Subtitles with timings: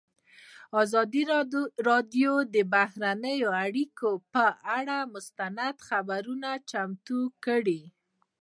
[0.81, 1.21] ازادي
[1.89, 7.81] راډیو د بهرنۍ اړیکې پر اړه مستند خپرونه چمتو کړې.